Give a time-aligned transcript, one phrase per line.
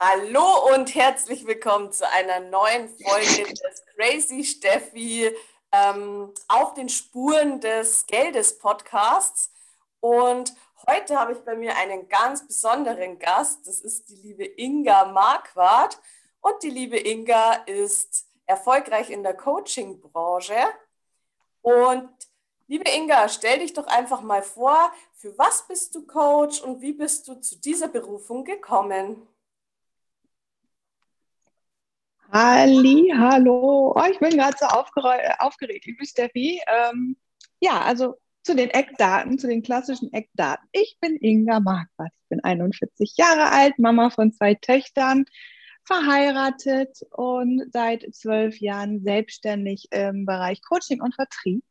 [0.00, 5.30] Hallo und herzlich willkommen zu einer neuen Folge des Crazy Steffi
[5.72, 9.50] ähm, auf den Spuren des Geldes Podcasts.
[10.00, 10.54] Und
[10.86, 13.66] heute habe ich bei mir einen ganz besonderen Gast.
[13.66, 15.98] Das ist die liebe Inga Marquardt.
[16.40, 20.56] Und die liebe Inga ist erfolgreich in der Coaching-Branche.
[21.62, 22.10] Und
[22.66, 24.92] liebe Inga, stell dich doch einfach mal vor,
[25.24, 29.26] für was bist du Coach und wie bist du zu dieser Berufung gekommen?
[32.30, 33.94] Halli, hallo.
[33.96, 35.86] Oh, ich bin gerade so aufgeregt.
[35.86, 36.60] Bin Steffi.
[36.66, 37.16] Ähm,
[37.58, 40.68] ja, also zu den Eckdaten, zu den klassischen Eckdaten.
[40.72, 42.12] Ich bin Inga Marquardt.
[42.12, 45.24] Ich bin 41 Jahre alt, Mama von zwei Töchtern,
[45.84, 51.64] verheiratet und seit zwölf Jahren selbstständig im Bereich Coaching und Vertrieb.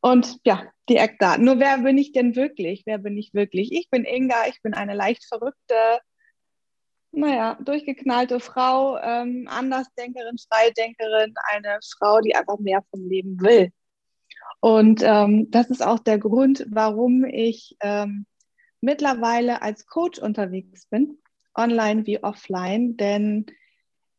[0.00, 1.44] Und ja, die Eckdaten.
[1.44, 2.82] Nur wer bin ich denn wirklich?
[2.86, 3.72] Wer bin ich wirklich?
[3.72, 6.00] Ich bin Inga, ich bin eine leicht verrückte,
[7.12, 13.72] naja, durchgeknallte Frau, ähm, Andersdenkerin, Freidenkerin, eine Frau, die einfach mehr vom Leben will.
[14.60, 18.26] Und ähm, das ist auch der Grund, warum ich ähm,
[18.80, 21.18] mittlerweile als Coach unterwegs bin,
[21.54, 23.46] online wie offline, denn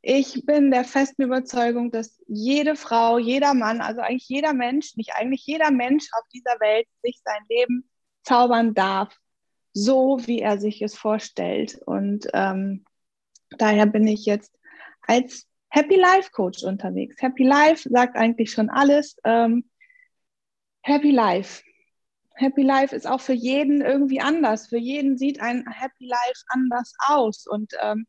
[0.02, 5.14] ich bin der festen Überzeugung, dass jede Frau, jeder Mann, also eigentlich jeder Mensch, nicht
[5.16, 7.90] eigentlich jeder Mensch auf dieser Welt sich sein Leben
[8.24, 9.16] zaubern darf,
[9.74, 11.80] so wie er sich es vorstellt.
[11.86, 12.84] Und ähm,
[13.58, 14.58] daher bin ich jetzt
[15.02, 17.22] als Happy Life Coach unterwegs.
[17.22, 19.16] Happy Life sagt eigentlich schon alles.
[19.24, 19.70] Ähm,
[20.82, 21.64] Happy Life.
[22.34, 24.68] Happy Life ist auch für jeden irgendwie anders.
[24.68, 27.46] Für jeden sieht ein Happy Life anders aus.
[27.46, 28.08] Und ähm,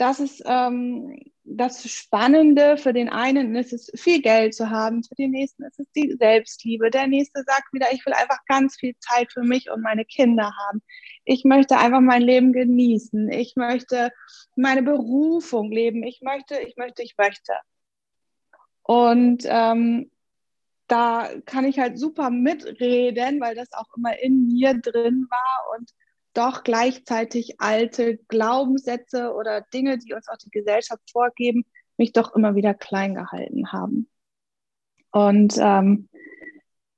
[0.00, 2.78] das ist ähm, das Spannende.
[2.78, 6.16] Für den einen ist es viel Geld zu haben, für den nächsten ist es die
[6.18, 6.90] Selbstliebe.
[6.90, 10.52] Der nächste sagt wieder, ich will einfach ganz viel Zeit für mich und meine Kinder
[10.66, 10.82] haben.
[11.24, 13.30] Ich möchte einfach mein Leben genießen.
[13.30, 14.10] Ich möchte
[14.56, 16.02] meine Berufung leben.
[16.02, 17.52] Ich möchte, ich möchte, ich möchte.
[18.82, 20.10] Und ähm,
[20.86, 25.90] da kann ich halt super mitreden, weil das auch immer in mir drin war und
[26.34, 31.64] doch gleichzeitig alte Glaubenssätze oder Dinge, die uns auch die Gesellschaft vorgeben,
[31.96, 34.08] mich doch immer wieder klein gehalten haben.
[35.10, 36.08] Und ähm,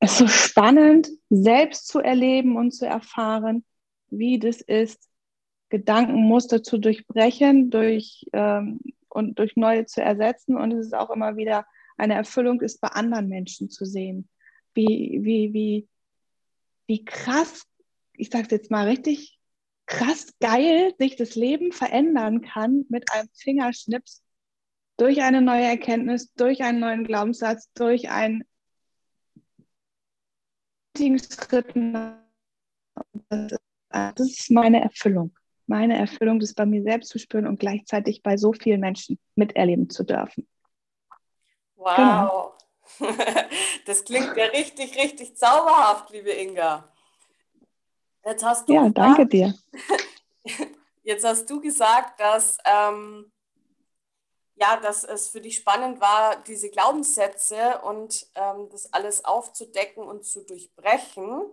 [0.00, 3.64] es ist so spannend, selbst zu erleben und zu erfahren,
[4.10, 5.08] wie das ist,
[5.70, 10.56] Gedankenmuster zu durchbrechen durch, ähm, und durch neue zu ersetzen.
[10.56, 11.66] Und es ist auch immer wieder
[11.96, 14.28] eine Erfüllung ist, bei anderen Menschen zu sehen.
[14.74, 15.88] Wie, wie, wie,
[16.86, 17.64] wie krass,
[18.14, 19.38] ich sage es jetzt mal richtig,
[19.86, 24.22] krass geil sich das Leben verändern kann mit einem Fingerschnips
[24.96, 28.44] durch eine neue Erkenntnis, durch einen neuen Glaubenssatz, durch einen
[30.96, 31.74] Schritt.
[33.28, 35.36] Das ist meine Erfüllung.
[35.66, 39.88] Meine Erfüllung, das bei mir selbst zu spüren und gleichzeitig bei so vielen Menschen miterleben
[39.88, 40.46] zu dürfen.
[41.76, 41.96] Wow.
[41.96, 42.54] Genau.
[43.86, 46.91] Das klingt ja richtig, richtig zauberhaft, liebe Inga.
[48.24, 49.54] Jetzt hast du ja, gesagt, danke dir.
[51.02, 53.32] Jetzt hast du gesagt, dass, ähm,
[54.54, 60.24] ja, dass es für dich spannend war, diese Glaubenssätze und ähm, das alles aufzudecken und
[60.24, 61.50] zu durchbrechen.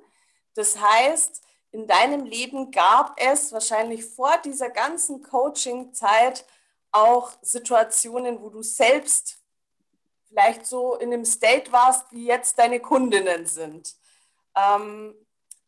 [0.53, 1.41] Das heißt,
[1.72, 6.46] in deinem Leben gab es wahrscheinlich vor dieser ganzen Coaching-Zeit
[6.91, 9.40] auch Situationen, wo du selbst
[10.28, 13.96] vielleicht so in einem State warst, wie jetzt deine Kundinnen sind.
[14.56, 15.16] Ähm,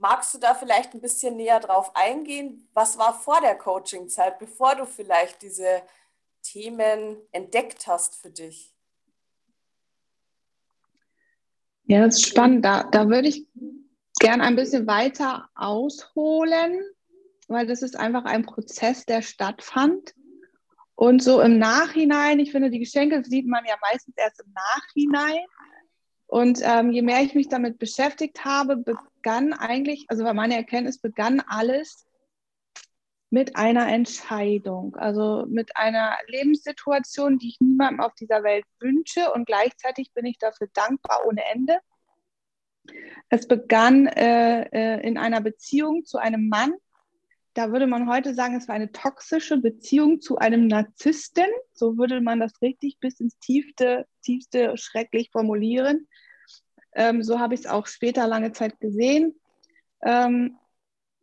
[0.01, 2.67] magst du da vielleicht ein bisschen näher drauf eingehen?
[2.73, 5.83] Was war vor der Coaching-Zeit, bevor du vielleicht diese
[6.41, 8.73] Themen entdeckt hast für dich?
[11.85, 12.65] Ja, das ist spannend.
[12.65, 13.47] Da, da würde ich
[14.19, 16.81] gern ein bisschen weiter ausholen,
[17.47, 20.15] weil das ist einfach ein Prozess, der stattfand.
[20.95, 25.45] Und so im Nachhinein, ich finde, die Geschenke sieht man ja meistens erst im Nachhinein.
[26.31, 30.97] Und ähm, je mehr ich mich damit beschäftigt habe, begann eigentlich, also bei meiner Erkenntnis
[30.97, 32.07] begann alles
[33.29, 39.45] mit einer Entscheidung, also mit einer Lebenssituation, die ich niemandem auf dieser Welt wünsche und
[39.45, 41.79] gleichzeitig bin ich dafür dankbar ohne Ende.
[43.27, 46.73] Es begann äh, äh, in einer Beziehung zu einem Mann,
[47.53, 51.47] da würde man heute sagen, es war eine toxische Beziehung zu einem Narzissten.
[51.73, 56.07] So würde man das richtig bis ins tiefste, tiefste schrecklich formulieren.
[56.93, 59.35] Ähm, so habe ich es auch später lange Zeit gesehen.
[60.03, 60.57] Ähm,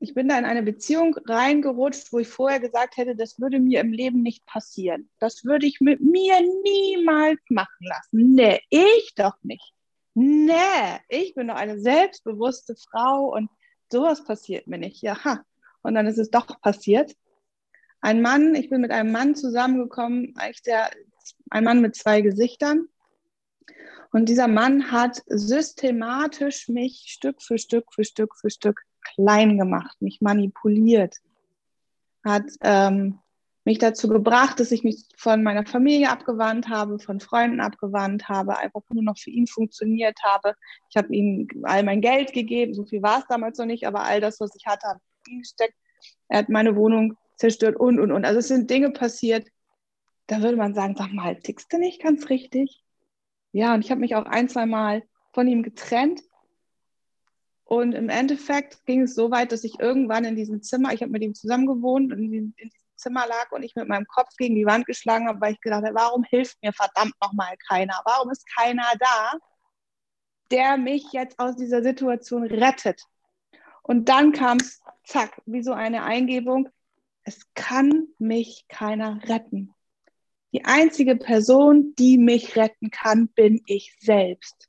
[0.01, 3.81] ich bin da in eine Beziehung reingerutscht, wo ich vorher gesagt hätte, das würde mir
[3.81, 5.11] im Leben nicht passieren.
[5.19, 8.35] Das würde ich mit mir niemals machen lassen.
[8.35, 9.73] Nee, ich doch nicht.
[10.15, 10.53] Nee,
[11.09, 13.51] ich bin doch eine selbstbewusste Frau und
[13.91, 15.03] sowas passiert mir nicht.
[15.03, 15.45] Ja,
[15.83, 17.15] und dann ist es doch passiert.
[18.01, 20.91] Ein Mann, ich bin mit einem Mann zusammengekommen, eigentlich der,
[21.51, 22.89] ein Mann mit zwei Gesichtern.
[24.13, 28.83] Und dieser Mann hat systematisch mich Stück für Stück für Stück für Stück
[29.15, 31.17] klein gemacht, mich manipuliert,
[32.25, 33.19] hat ähm,
[33.65, 38.57] mich dazu gebracht, dass ich mich von meiner Familie abgewandt habe, von Freunden abgewandt habe,
[38.57, 40.55] einfach nur noch für ihn funktioniert habe.
[40.89, 44.05] Ich habe ihm all mein Geld gegeben, so viel war es damals noch nicht, aber
[44.05, 45.75] all das, was ich hatte, habe ich ihm gesteckt.
[46.29, 48.25] Er hat meine Wohnung zerstört und, und, und.
[48.25, 49.49] Also es sind Dinge passiert,
[50.27, 52.83] da würde man sagen, sag mal, tickst du nicht ganz richtig?
[53.53, 56.21] Ja, und ich habe mich auch ein, zwei Mal von ihm getrennt.
[57.65, 61.13] Und im Endeffekt ging es so weit, dass ich irgendwann in diesem Zimmer, ich habe
[61.13, 64.55] mit ihm zusammen gewohnt, in, in diesem Zimmer lag und ich mit meinem Kopf gegen
[64.55, 68.01] die Wand geschlagen habe, weil ich gedacht habe, warum hilft mir verdammt nochmal keiner?
[68.05, 69.33] Warum ist keiner da,
[70.51, 73.03] der mich jetzt aus dieser Situation rettet?
[73.89, 76.69] Und dann kam es, zack, wie so eine Eingebung,
[77.25, 79.73] es kann mich keiner retten.
[80.53, 84.69] Die einzige Person, die mich retten kann, bin ich selbst.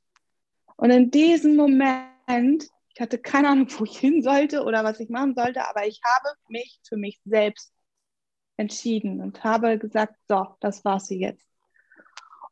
[0.76, 5.10] Und in diesem Moment, ich hatte keine Ahnung, wo ich hin sollte oder was ich
[5.10, 7.74] machen sollte, aber ich habe mich für mich selbst
[8.56, 11.46] entschieden und habe gesagt, so, das war sie jetzt.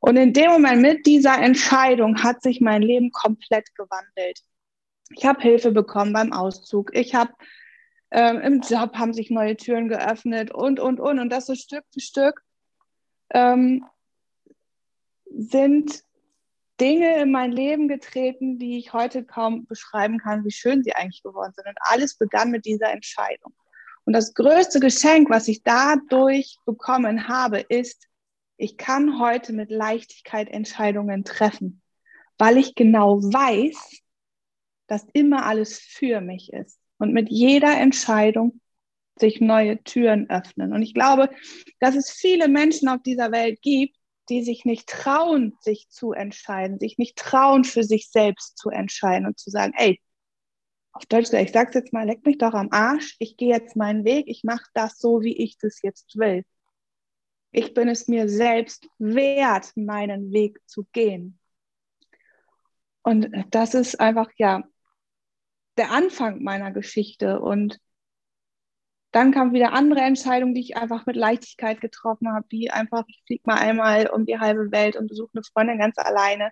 [0.01, 4.43] Und in dem Moment mit dieser Entscheidung hat sich mein Leben komplett gewandelt.
[5.11, 6.91] Ich habe Hilfe bekommen beim Auszug.
[6.95, 7.33] Ich habe
[8.11, 11.19] ähm, im Job haben sich neue Türen geöffnet und, und, und.
[11.19, 12.43] Und das so Stück für Stück
[13.31, 13.85] ähm,
[15.27, 16.03] sind
[16.81, 21.23] Dinge in mein Leben getreten, die ich heute kaum beschreiben kann, wie schön sie eigentlich
[21.23, 21.67] geworden sind.
[21.67, 23.53] Und alles begann mit dieser Entscheidung.
[24.05, 28.07] Und das größte Geschenk, was ich dadurch bekommen habe, ist,
[28.57, 31.83] ich kann heute mit Leichtigkeit Entscheidungen treffen,
[32.39, 34.01] weil ich genau weiß,
[34.89, 36.81] dass immer alles für mich ist.
[36.99, 38.61] Und mit jeder Entscheidung
[39.19, 40.73] sich neue Türen öffnen.
[40.73, 41.31] Und ich glaube,
[41.81, 43.97] dass es viele Menschen auf dieser Welt gibt,
[44.29, 49.27] die sich nicht trauen, sich zu entscheiden, sich nicht trauen, für sich selbst zu entscheiden
[49.27, 50.01] und zu sagen, ey,
[50.93, 54.05] auf Deutsch, ich sag's jetzt mal, leck mich doch am Arsch, ich gehe jetzt meinen
[54.05, 56.45] Weg, ich mache das so, wie ich das jetzt will.
[57.51, 61.39] Ich bin es mir selbst wert, meinen Weg zu gehen.
[63.03, 64.65] Und das ist einfach, ja,
[65.79, 67.41] der Anfang meiner Geschichte.
[67.41, 67.79] Und
[69.13, 73.23] dann kam wieder andere Entscheidungen, die ich einfach mit Leichtigkeit getroffen habe, wie einfach, ich
[73.27, 76.51] fliege mal einmal um die halbe Welt und besuche eine Freundin ganz alleine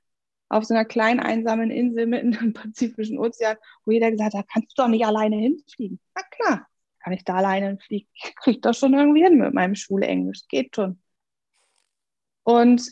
[0.49, 4.78] auf so einer kleinen einsamen Insel mitten im Pazifischen Ozean, wo jeder gesagt hat, kannst
[4.78, 6.00] du doch nicht alleine hinfliegen.
[6.14, 6.67] Na klar,
[7.00, 8.08] kann ich da alleine hinfliegen.
[8.14, 10.46] Ich kriege das schon irgendwie hin mit meinem Schule-Englisch.
[10.49, 11.00] Geht schon.
[12.44, 12.90] Und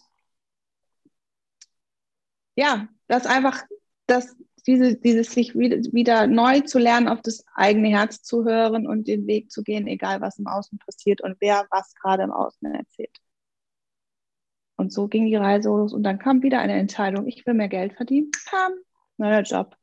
[2.56, 3.62] ja, das einfach,
[4.06, 4.36] das
[4.66, 9.08] diese, dieses sich wieder, wieder neu zu lernen, auf das eigene Herz zu hören und
[9.08, 12.72] den Weg zu gehen, egal was im Außen passiert und wer was gerade im Außen
[12.72, 13.16] erzählt.
[14.76, 17.26] Und so ging die Reise los und dann kam wieder eine Entscheidung.
[17.26, 18.30] Ich will mehr Geld verdienen.
[18.46, 18.72] Pam,
[19.18, 19.76] neuer Job.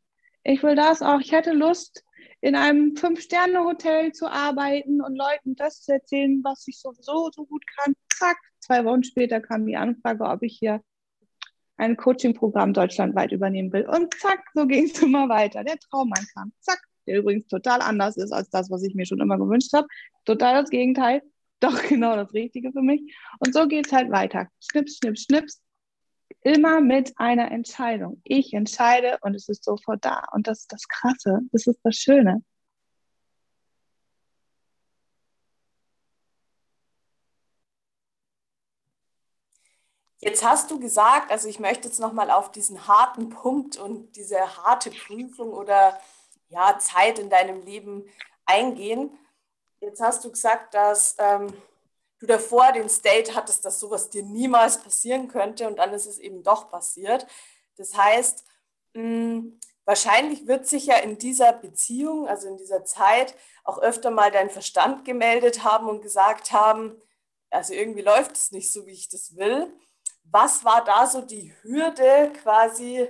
[0.44, 1.20] Ich will das auch.
[1.20, 2.04] Ich hätte Lust,
[2.42, 7.64] in einem Fünf-Sterne-Hotel zu arbeiten und Leuten das zu erzählen, was ich sowieso so gut
[7.78, 7.94] kann.
[8.12, 10.82] Zack, zwei Wochen später kam die Anfrage, ob ich hier
[11.82, 13.88] ein Coaching-Programm deutschlandweit übernehmen will.
[13.90, 15.64] Und zack, so ging es immer weiter.
[15.64, 16.54] Der Traummann kam.
[16.60, 19.88] Zack, der übrigens total anders ist als das, was ich mir schon immer gewünscht habe.
[20.26, 21.24] Total das Gegenteil.
[21.60, 23.02] Doch genau das Richtige für mich.
[23.40, 24.48] Und so geht es halt weiter.
[24.60, 25.62] Schnips, schnips, schnips.
[26.44, 28.20] Immer mit einer Entscheidung.
[28.24, 30.24] Ich entscheide und es ist sofort da.
[30.32, 31.40] Und das ist das Krasse.
[31.52, 32.44] Das ist das Schöne.
[40.24, 44.56] Jetzt hast du gesagt, also ich möchte jetzt nochmal auf diesen harten Punkt und diese
[44.56, 46.00] harte Prüfung oder
[46.50, 48.08] ja, Zeit in deinem Leben
[48.46, 49.18] eingehen.
[49.80, 51.52] Jetzt hast du gesagt, dass ähm,
[52.20, 56.20] du davor den State hattest, dass sowas dir niemals passieren könnte und dann ist es
[56.20, 57.26] eben doch passiert.
[57.78, 58.46] Das heißt,
[58.94, 64.12] mh, hm, wahrscheinlich wird sich ja in dieser Beziehung, also in dieser Zeit, auch öfter
[64.12, 67.02] mal dein Verstand gemeldet haben und gesagt haben,
[67.50, 69.74] also irgendwie läuft es nicht so, wie ich das will.
[70.24, 73.10] Was war da so die Hürde, quasi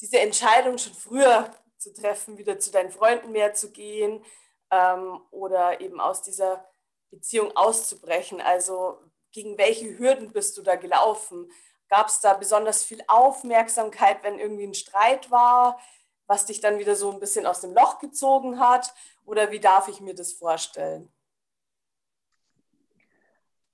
[0.00, 4.24] diese Entscheidung schon früher zu treffen, wieder zu deinen Freunden mehr zu gehen
[4.70, 6.68] ähm, oder eben aus dieser
[7.10, 8.40] Beziehung auszubrechen?
[8.40, 8.98] Also
[9.30, 11.50] gegen welche Hürden bist du da gelaufen?
[11.88, 15.78] Gab es da besonders viel Aufmerksamkeit, wenn irgendwie ein Streit war,
[16.26, 18.94] was dich dann wieder so ein bisschen aus dem Loch gezogen hat?
[19.24, 21.12] Oder wie darf ich mir das vorstellen?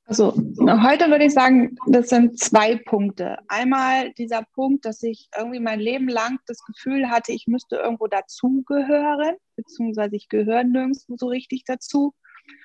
[0.08, 3.36] Also heute würde ich sagen, das sind zwei Punkte.
[3.46, 8.06] Einmal dieser Punkt, dass ich irgendwie mein Leben lang das Gefühl hatte, ich müsste irgendwo
[8.06, 12.14] dazugehören, beziehungsweise ich gehöre nirgendwo so richtig dazu.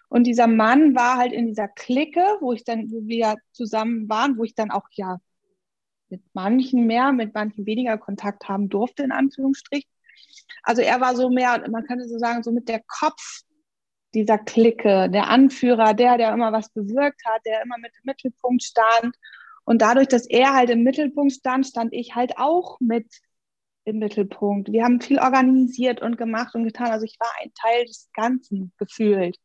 [0.08, 4.38] Und dieser Mann war halt in dieser Clique, wo ich dann, wo wir zusammen waren,
[4.38, 5.18] wo ich dann auch ja
[6.08, 9.92] mit manchen mehr, mit manchen weniger Kontakt haben durfte, in Anführungsstrichen.
[10.62, 13.42] Also er war so mehr, man könnte so sagen, so mit der Kopf
[14.14, 18.64] dieser Clique, der Anführer, der, der immer was bewirkt hat, der immer mit im Mittelpunkt
[18.64, 19.16] stand.
[19.66, 23.08] Und dadurch, dass er halt im Mittelpunkt stand, stand ich halt auch mit
[23.86, 24.72] im Mittelpunkt.
[24.72, 26.92] Wir haben viel organisiert und gemacht und getan.
[26.92, 29.38] Also ich war ein Teil des Ganzen gefühlt.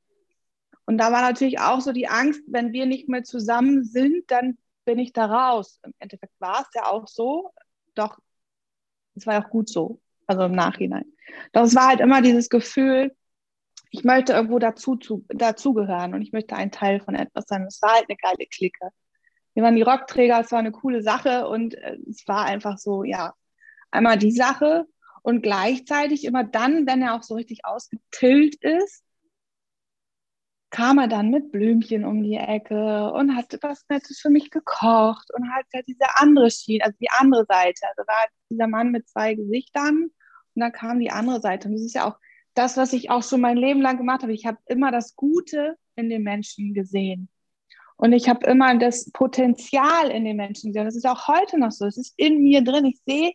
[0.84, 4.58] Und da war natürlich auch so die Angst, wenn wir nicht mehr zusammen sind, dann
[4.84, 5.80] bin ich da raus.
[5.84, 7.52] Im Endeffekt war es ja auch so,
[7.94, 8.18] doch
[9.14, 11.04] es war ja auch gut so, also im Nachhinein.
[11.52, 13.14] Doch es war halt immer dieses Gefühl,
[13.90, 17.64] ich möchte irgendwo dazu, zu, dazugehören und ich möchte ein Teil von etwas sein.
[17.66, 18.90] Es war halt eine geile Clique.
[19.54, 23.02] Wir waren die Rockträger, es war eine coole Sache und äh, es war einfach so,
[23.04, 23.34] ja,
[23.90, 24.86] einmal die Sache
[25.22, 29.04] und gleichzeitig immer dann, wenn er auch so richtig ausgetillt ist,
[30.70, 35.28] kam er dann mit Blümchen um die Ecke und hat was Nettes für mich gekocht
[35.34, 37.86] und hat ja diese andere Schiene, also die andere Seite.
[37.88, 40.10] Also war dieser Mann mit zwei Gesichtern
[40.54, 41.68] und dann kam die andere Seite.
[41.68, 42.18] Und das ist ja auch
[42.58, 44.32] das, was ich auch schon mein Leben lang gemacht habe.
[44.32, 47.28] Ich habe immer das Gute in den Menschen gesehen.
[47.96, 50.84] Und ich habe immer das Potenzial in den Menschen gesehen.
[50.84, 51.86] Das ist auch heute noch so.
[51.86, 52.84] Es ist in mir drin.
[52.84, 53.32] Ich sehe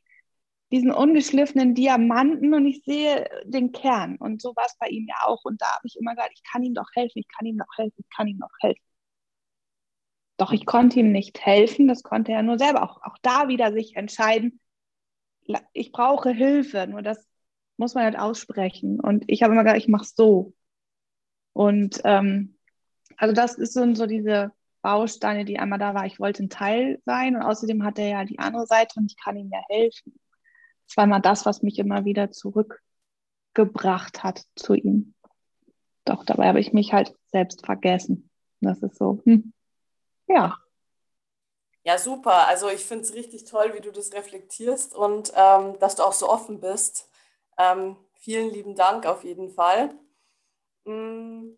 [0.72, 4.18] diesen ungeschliffenen Diamanten und ich sehe den Kern.
[4.18, 5.44] Und so war es bei ihm ja auch.
[5.46, 7.78] Und da habe ich immer gesagt, ich kann ihm doch helfen, ich kann ihm doch
[7.78, 8.82] helfen, ich kann ihm doch helfen.
[10.38, 12.84] Doch ich konnte ihm nicht helfen, das konnte er nur selber.
[12.84, 14.60] Auch, auch da wieder sich entscheiden,
[15.74, 17.28] ich brauche Hilfe, nur das
[17.78, 19.00] muss man halt aussprechen.
[19.00, 20.54] Und ich habe immer gesagt, ich mache so.
[21.54, 22.58] Und ähm,
[23.18, 24.52] also das ist so, diese
[24.82, 26.06] Bausteine, die einmal da war.
[26.06, 29.18] Ich wollte ein Teil sein und außerdem hat er ja die andere Seite und ich
[29.22, 30.14] kann ihm ja helfen
[30.88, 35.16] das war immer das, was mich immer wieder zurückgebracht hat zu ihm.
[36.06, 38.30] Doch dabei habe ich mich halt selbst vergessen.
[38.62, 39.54] Das ist so, hm.
[40.28, 40.58] ja.
[41.86, 42.48] Ja, super.
[42.48, 46.14] Also ich finde es richtig toll, wie du das reflektierst und ähm, dass du auch
[46.14, 47.10] so offen bist.
[47.58, 49.94] Ähm, vielen lieben Dank auf jeden Fall.
[50.86, 51.56] Hm,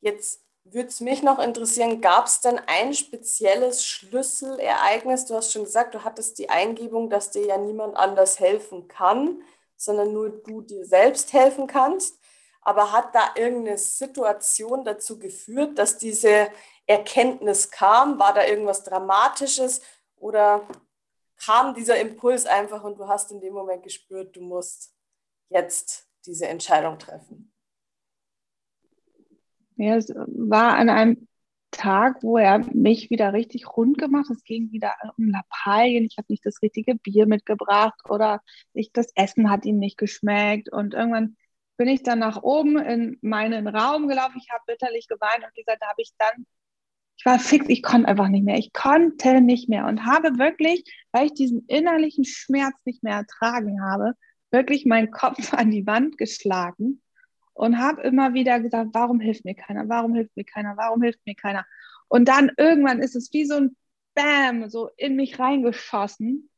[0.00, 5.26] jetzt würde es mich noch interessieren, gab es denn ein spezielles Schlüsselereignis?
[5.26, 9.42] Du hast schon gesagt, du hattest die Eingebung, dass dir ja niemand anders helfen kann,
[9.76, 12.18] sondern nur du dir selbst helfen kannst.
[12.60, 16.48] Aber hat da irgendeine Situation dazu geführt, dass diese
[16.86, 18.18] Erkenntnis kam?
[18.18, 19.80] War da irgendwas Dramatisches
[20.16, 20.66] oder
[21.38, 24.94] kam dieser Impuls einfach und du hast in dem Moment gespürt, du musst
[25.50, 27.52] jetzt diese Entscheidung treffen?
[29.76, 31.28] Ja, es war an einem
[31.70, 34.36] Tag, wo er mich wieder richtig rund gemacht hat.
[34.36, 36.04] Es ging wieder um Lappalien.
[36.04, 38.40] Ich habe nicht das richtige Bier mitgebracht oder
[38.72, 40.72] ich, das Essen hat ihm nicht geschmeckt.
[40.72, 41.36] Und irgendwann
[41.76, 44.40] bin ich dann nach oben in meinen Raum gelaufen.
[44.42, 46.46] Ich habe bitterlich geweint und gesagt, da habe ich dann,
[47.18, 48.58] ich war fix, ich konnte einfach nicht mehr.
[48.58, 53.82] Ich konnte nicht mehr und habe wirklich, weil ich diesen innerlichen Schmerz nicht mehr ertragen
[53.82, 54.14] habe,
[54.52, 57.02] wirklich meinen Kopf an die Wand geschlagen
[57.54, 61.18] und habe immer wieder gesagt, warum hilft mir keiner, warum hilft mir keiner, warum hilft
[61.26, 61.66] mir keiner.
[62.06, 63.76] Und dann irgendwann ist es wie so ein
[64.14, 66.48] Bam, so in mich reingeschossen,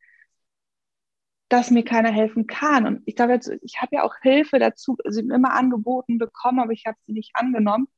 [1.49, 2.87] dass mir keiner helfen kann.
[2.87, 6.73] Und ich glaube, ich habe ja auch Hilfe dazu, sie also immer angeboten bekommen, aber
[6.73, 7.88] ich habe sie nicht angenommen.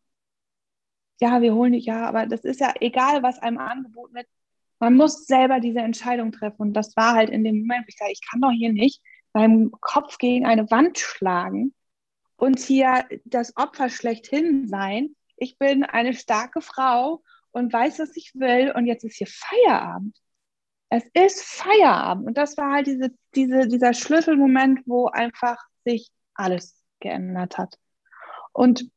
[1.21, 4.27] Ja, wir holen dich, ja, aber das ist ja egal, was einem angeboten wird.
[4.79, 6.61] Man muss selber diese Entscheidung treffen.
[6.63, 9.01] Und das war halt in dem Moment, wo ich sage, ich kann doch hier nicht
[9.33, 11.73] meinen Kopf gegen eine Wand schlagen
[12.37, 15.15] und hier das Opfer schlechthin sein.
[15.37, 20.17] Ich bin eine starke Frau und weiß, was ich will und jetzt ist hier Feierabend.
[20.89, 26.83] Es ist Feierabend und das war halt diese, diese, dieser Schlüsselmoment, wo einfach sich alles
[27.01, 27.79] geändert hat.
[28.53, 28.91] Und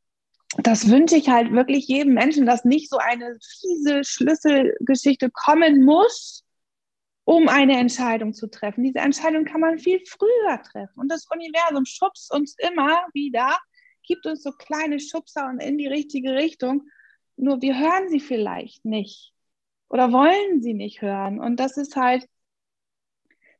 [0.58, 6.44] das wünsche ich halt wirklich jedem Menschen, dass nicht so eine fiese Schlüsselgeschichte kommen muss,
[7.24, 8.84] um eine Entscheidung zu treffen.
[8.84, 10.94] Diese Entscheidung kann man viel früher treffen.
[10.96, 13.58] Und das Universum schubst uns immer wieder,
[14.06, 16.88] gibt uns so kleine Schubser und in die richtige Richtung.
[17.36, 19.34] Nur wir hören sie vielleicht nicht
[19.88, 21.40] oder wollen sie nicht hören.
[21.40, 22.26] Und das ist halt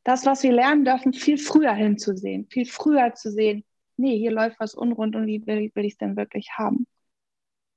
[0.05, 3.65] das, was wir lernen dürfen, viel früher hinzusehen, viel früher zu sehen,
[3.97, 6.87] nee, hier läuft was unrund und wie will, will ich es denn wirklich haben?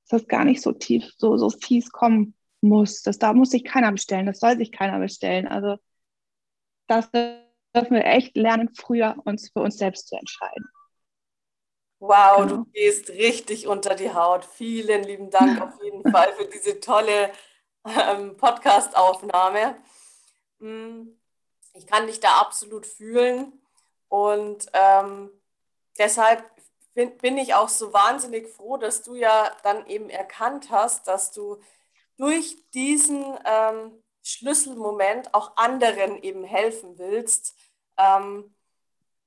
[0.08, 3.02] Dass das gar nicht so tief, so, so fies kommen muss.
[3.02, 5.46] Das da muss sich keiner bestellen, das soll sich keiner bestellen.
[5.48, 5.76] Also
[6.86, 10.68] das dürfen wir echt lernen, früher uns für uns selbst zu entscheiden.
[12.00, 12.48] Wow, genau.
[12.48, 14.44] du gehst richtig unter die Haut.
[14.44, 17.30] Vielen lieben Dank auf jeden Fall für diese tolle
[17.84, 19.76] ähm, Podcast-Aufnahme.
[20.60, 21.18] Hm,
[21.74, 23.52] ich kann dich da absolut fühlen
[24.08, 25.30] und ähm,
[26.00, 26.42] deshalb
[26.94, 31.60] bin, ich auch so wahnsinnig froh, dass du ja dann eben erkannt hast, dass du
[32.16, 37.54] durch diesen ähm, Schlüsselmoment auch anderen eben helfen willst,
[37.96, 38.54] ähm,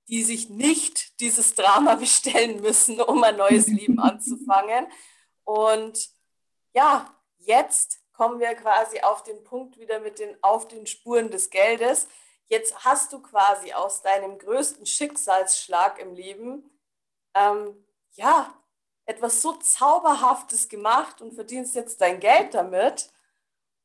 [0.08, 4.88] die sich nicht dieses Drama bestellen müssen, um ein neues Leben anzufangen.
[5.46, 6.10] Und
[6.74, 11.50] ja, jetzt kommen wir quasi auf den Punkt wieder mit den auf den Spuren des
[11.50, 12.08] Geldes.
[12.54, 16.70] Jetzt hast du quasi aus deinem größten Schicksalsschlag im Leben
[17.34, 18.54] ähm, ja
[19.08, 23.10] etwas so zauberhaftes gemacht und verdienst jetzt dein Geld damit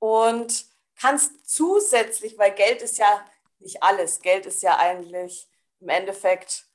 [0.00, 0.66] und
[1.00, 3.24] kannst zusätzlich, weil Geld ist ja
[3.58, 5.48] nicht alles, Geld ist ja eigentlich
[5.80, 6.66] im Endeffekt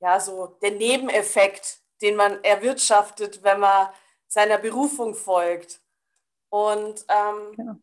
[0.00, 3.90] ja so der Nebeneffekt, den man erwirtschaftet, wenn man
[4.26, 5.82] seiner Berufung folgt.
[6.48, 7.74] Und ähm, genau.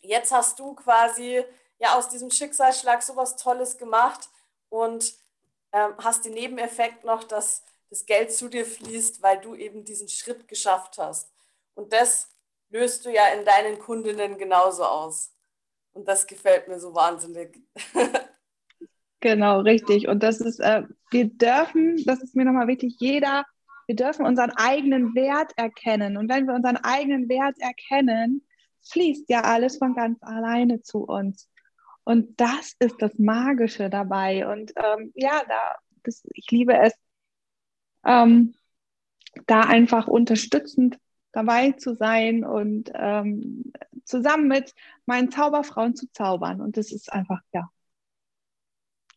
[0.00, 1.44] jetzt hast du quasi
[1.84, 4.28] ja aus diesem Schicksalsschlag sowas Tolles gemacht
[4.70, 5.14] und
[5.72, 10.08] ähm, hast den Nebeneffekt noch, dass das Geld zu dir fließt, weil du eben diesen
[10.08, 11.30] Schritt geschafft hast.
[11.74, 12.30] Und das
[12.70, 15.32] löst du ja in deinen Kundinnen genauso aus.
[15.92, 17.60] Und das gefällt mir so wahnsinnig.
[19.20, 20.08] genau, richtig.
[20.08, 23.44] Und das ist, äh, wir dürfen, das ist mir nochmal wichtig, jeder,
[23.86, 26.16] wir dürfen unseren eigenen Wert erkennen.
[26.16, 28.44] Und wenn wir unseren eigenen Wert erkennen,
[28.90, 31.48] fließt ja alles von ganz alleine zu uns.
[32.04, 34.46] Und das ist das Magische dabei.
[34.46, 36.92] Und ähm, ja, da, das, ich liebe es,
[38.04, 38.54] ähm,
[39.46, 40.98] da einfach unterstützend
[41.32, 43.72] dabei zu sein und ähm,
[44.04, 44.74] zusammen mit
[45.06, 46.60] meinen Zauberfrauen zu zaubern.
[46.60, 47.68] Und das ist einfach, ja,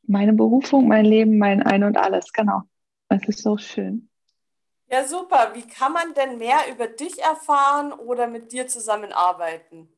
[0.08, 2.63] meine Berufung, mein Leben, mein Ein und alles, genau.
[3.10, 4.10] Es ist so schön.
[4.89, 5.51] Ja, super.
[5.53, 9.89] Wie kann man denn mehr über dich erfahren oder mit dir zusammenarbeiten?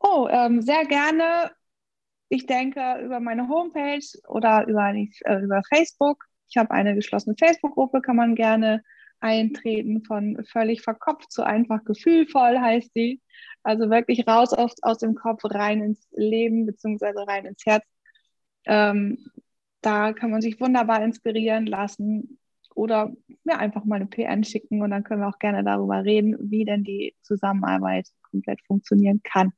[0.00, 1.50] Oh, ähm, sehr gerne.
[2.28, 6.24] Ich denke über meine Homepage oder über, äh, über Facebook.
[6.48, 8.82] Ich habe eine geschlossene Facebook-Gruppe, kann man gerne
[9.20, 13.20] eintreten, von völlig verkopft zu einfach gefühlvoll heißt sie.
[13.62, 17.84] Also wirklich raus aus, aus dem Kopf, rein ins Leben beziehungsweise rein ins Herz.
[18.66, 19.18] Ähm,
[19.80, 22.38] da kann man sich wunderbar inspirieren lassen
[22.74, 23.12] oder
[23.44, 26.64] mir einfach mal eine PN schicken und dann können wir auch gerne darüber reden, wie
[26.64, 29.52] denn die Zusammenarbeit komplett funktionieren kann.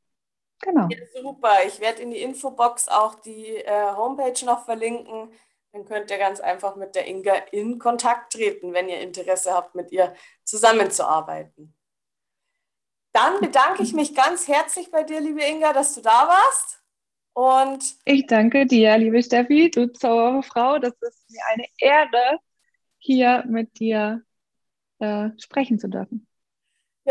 [0.60, 0.88] Genau.
[0.90, 1.64] Ja, super.
[1.66, 5.30] Ich werde in die Infobox auch die äh, Homepage noch verlinken
[5.72, 9.74] dann könnt ihr ganz einfach mit der Inga in Kontakt treten, wenn ihr Interesse habt,
[9.74, 11.74] mit ihr zusammenzuarbeiten.
[13.12, 16.82] Dann bedanke ich mich ganz herzlich bei dir, liebe Inga, dass du da warst.
[17.32, 20.78] Und ich danke dir, liebe Steffi, du Zauberfrau.
[20.78, 22.38] Das ist mir eine Ehre,
[22.98, 24.22] hier mit dir
[24.98, 26.26] äh, sprechen zu dürfen.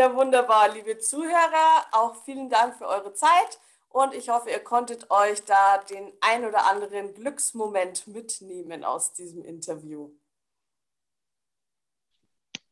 [0.00, 1.84] Ja, wunderbar, liebe Zuhörer.
[1.92, 3.60] Auch vielen Dank für eure Zeit.
[3.90, 9.44] Und ich hoffe, ihr konntet euch da den ein oder anderen Glücksmoment mitnehmen aus diesem
[9.44, 10.10] Interview.